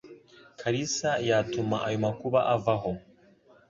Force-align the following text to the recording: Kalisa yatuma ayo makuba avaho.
Kalisa 0.59 1.11
yatuma 1.27 1.75
ayo 1.87 1.97
makuba 2.05 2.39
avaho. 2.55 2.91